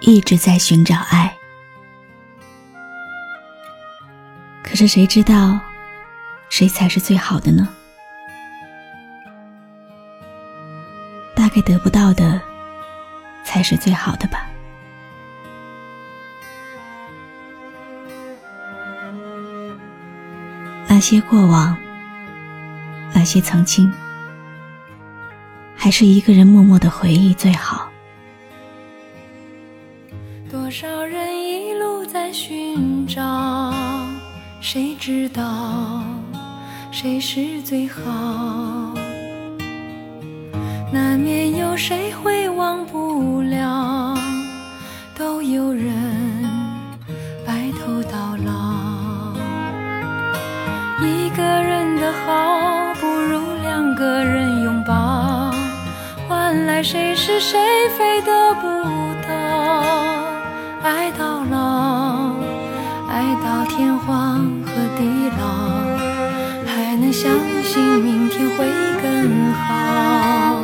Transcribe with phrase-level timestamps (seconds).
[0.00, 1.36] 一直在寻找爱？
[4.62, 5.60] 可是谁知道
[6.48, 7.68] 谁才是最好的呢？
[11.34, 12.40] 大概得不到的
[13.44, 14.46] 才是最好的吧。
[20.88, 21.76] 那些过往，
[23.12, 23.92] 那些曾经。
[25.76, 27.89] 还是一个人默默的回忆最好。
[34.72, 35.42] 谁知道
[36.92, 38.94] 谁是最好？
[40.92, 44.16] 难免有谁会忘不了，
[45.18, 45.92] 都有人
[47.44, 49.34] 白头到老。
[51.04, 55.50] 一个人的好，不如两个人拥抱。
[56.28, 57.58] 换来谁是谁
[57.98, 58.68] 非得不
[59.26, 59.34] 到，
[60.84, 62.36] 爱到老，
[63.08, 64.59] 爱到天荒
[65.00, 65.46] 地老，
[66.66, 68.66] 还能相信明天会
[69.00, 70.60] 更好。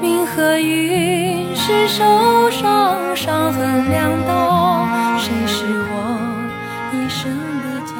[0.00, 2.04] 命和运是手
[2.50, 4.86] 上伤痕两道，
[5.18, 7.96] 谁是我一生的骄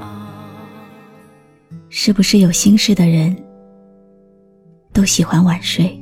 [0.00, 0.06] 傲？
[1.90, 3.36] 是不是有心事的人
[4.92, 6.00] 都喜欢晚睡？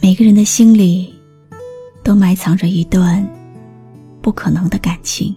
[0.00, 1.14] 每个人的心里，
[2.02, 3.22] 都埋藏着一段
[4.22, 5.36] 不可能的感情，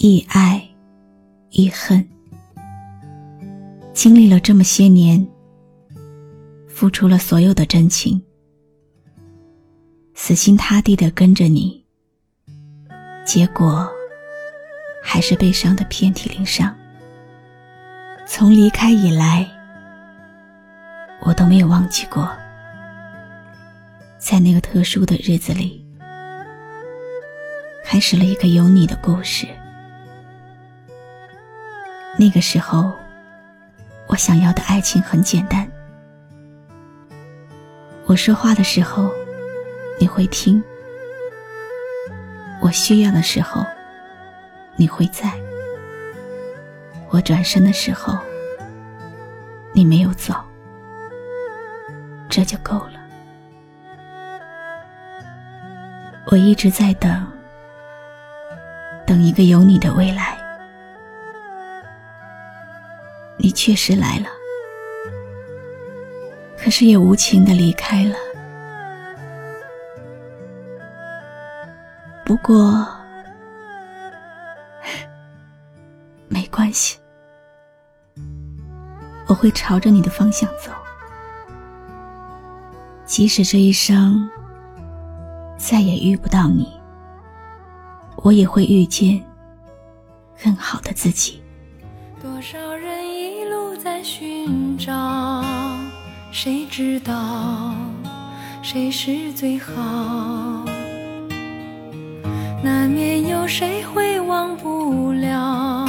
[0.00, 0.62] 亦爱
[1.50, 2.08] 亦恨。
[3.92, 5.26] 经历了这么些年，
[6.68, 8.22] 付出了所有的真情，
[10.14, 11.84] 死心塌地的跟着你，
[13.26, 13.90] 结果
[15.02, 16.72] 还是被伤的遍体鳞伤。
[18.24, 19.50] 从离开以来，
[21.22, 22.30] 我都没有忘记过。
[24.16, 25.84] 在那个特殊的日子里，
[27.84, 29.44] 开始了一个有你的故事。
[32.20, 32.92] 那个时候，
[34.08, 35.70] 我想要的爱情很简单：
[38.06, 39.08] 我说话的时候，
[40.00, 40.60] 你会听；
[42.60, 43.64] 我需要的时候，
[44.74, 45.28] 你会在；
[47.10, 48.18] 我转身的时候，
[49.72, 50.34] 你没有走，
[52.28, 52.94] 这就够了。
[56.26, 57.24] 我一直在等，
[59.06, 60.36] 等一个有你的未来。
[63.38, 64.26] 你确实来了，
[66.58, 68.14] 可是也无情的离开了。
[72.24, 72.86] 不过，
[76.28, 76.98] 没关系，
[79.26, 80.70] 我会朝着你的方向走，
[83.06, 84.28] 即使这一生。
[85.60, 86.72] 再也遇不到你，
[88.18, 89.20] 我也会遇见
[90.40, 91.42] 更好的自己。
[92.22, 92.87] 多少人
[93.98, 94.94] 在寻找，
[96.30, 97.74] 谁知道
[98.62, 100.64] 谁是最好？
[102.62, 105.84] 难免有谁会忘不了，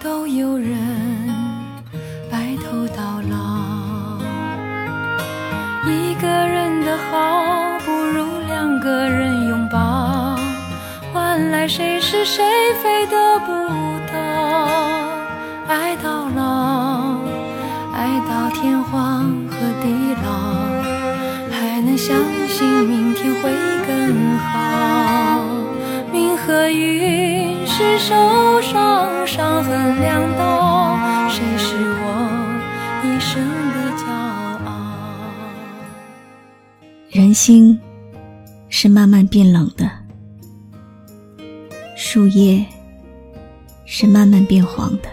[0.00, 0.74] 都有人
[2.30, 4.18] 白头到老。
[5.86, 7.78] 一个人的好。
[7.84, 10.38] 不如两个人拥抱，
[11.12, 12.42] 换来谁是谁
[12.82, 13.52] 非得不
[14.10, 14.14] 到。
[15.68, 16.41] 爱到老，
[18.12, 19.88] 爱到天荒和地
[20.22, 20.28] 老，
[21.50, 22.14] 还能相
[22.46, 23.50] 信明天会
[23.86, 25.42] 更好。
[26.12, 30.98] 命和运是手上伤痕两道，
[31.30, 32.04] 谁是我
[33.02, 33.42] 一生
[33.72, 34.04] 的骄
[34.66, 34.70] 傲？
[37.08, 37.80] 人心。
[38.68, 39.88] 是慢慢变冷的，
[41.94, 42.64] 树叶
[43.84, 45.08] 是慢慢变黄的，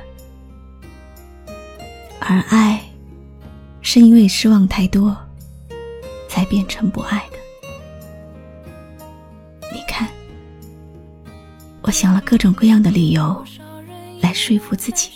[2.19, 2.81] 而爱
[3.91, 5.17] 是因为失望太多，
[6.27, 8.07] 才变成不爱的。
[9.73, 10.07] 你看，
[11.81, 13.43] 我想了各种各样的理由
[14.21, 15.09] 来说服自己，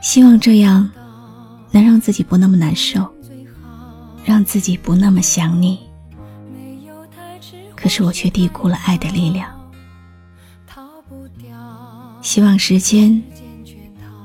[0.00, 0.90] 希望这样
[1.72, 3.06] 能让自己不那么难受。
[4.24, 5.78] 让自己不那么想你。
[7.76, 9.50] 可是我却低估了爱的力量。
[12.22, 13.22] 希望时间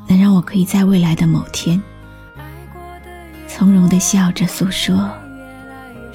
[0.08, 1.82] 能让我可以在未来的某天，
[3.48, 5.10] 从容的笑着诉说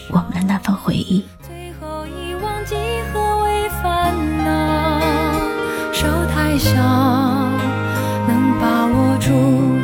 [0.09, 1.25] 我们的那份回忆。
[1.41, 2.77] 最后遗忘几
[3.13, 4.15] 何为烦
[4.45, 5.01] 恼，
[5.93, 6.75] 手太小，
[8.29, 9.31] 能把握住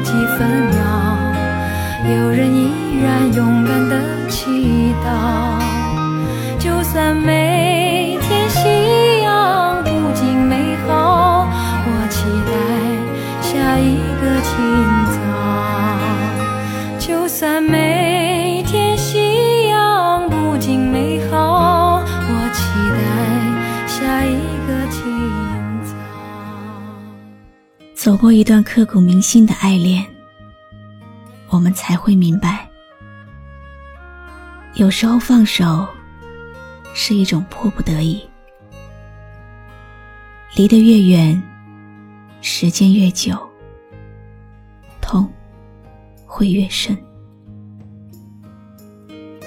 [0.05, 0.77] 几分秒。
[2.11, 5.59] 有人依然勇敢的祈祷，
[6.59, 7.68] 就算每
[28.09, 30.03] 走过一段刻骨铭心的爱恋。
[31.51, 32.67] 我们才会明白，
[34.77, 35.87] 有时候放手
[36.95, 38.27] 是一种迫不得已。
[40.57, 41.43] 离得越远，
[42.41, 43.37] 时间越久，
[45.03, 45.31] 痛
[46.25, 46.97] 会越深。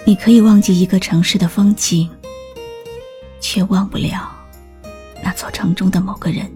[0.05, 2.07] 你可以忘记一个城市的风景，
[3.39, 4.31] 却忘不了
[5.23, 6.47] 那座城中的某个人。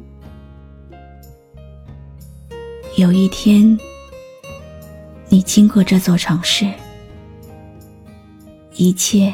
[2.98, 3.78] 有一天。
[5.28, 6.72] 你经过这座城市，
[8.76, 9.34] 一切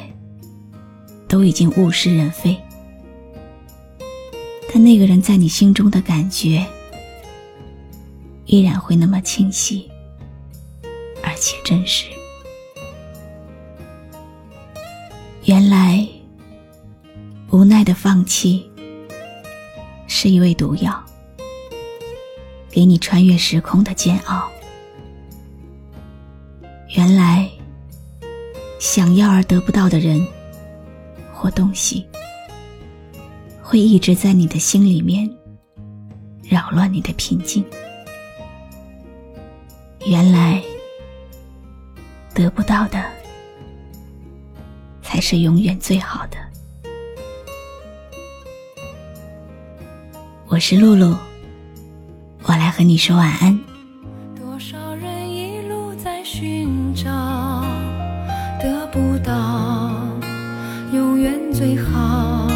[1.28, 2.58] 都已经物是人非，
[4.74, 6.66] 但那个人在你心中的感觉
[8.46, 9.92] 依然会那么清晰，
[11.22, 12.08] 而且真实。
[15.44, 16.08] 原来，
[17.52, 18.68] 无奈的放弃
[20.08, 21.04] 是一味毒药，
[22.72, 24.50] 给你穿越时空的煎熬。
[26.96, 27.50] 原来，
[28.80, 30.26] 想要而得不到的人
[31.34, 32.08] 或东西，
[33.62, 35.30] 会一直在你的心里面
[36.44, 37.64] 扰乱你的平静。
[40.06, 40.64] 原来，
[42.34, 43.04] 得不到的
[45.02, 46.38] 才是永远最好的。
[50.48, 51.16] 我是露露，
[52.72, 53.60] 和你说晚安。
[54.36, 57.04] 多少人一路在寻找
[58.62, 59.92] 得不到
[60.94, 62.48] 永远最好。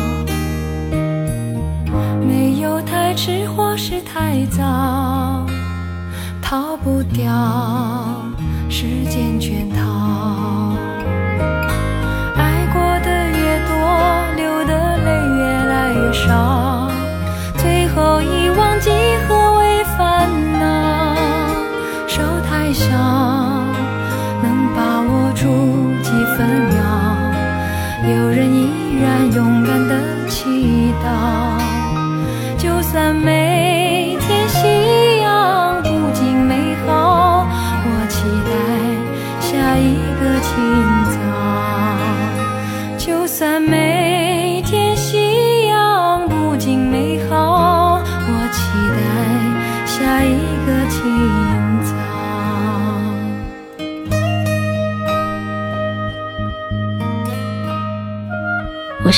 [2.27, 5.45] 没有太迟或是太早
[6.41, 7.29] 逃不掉
[8.69, 9.34] 时间
[29.01, 31.59] 然勇敢的祈祷，
[32.57, 33.64] 就算没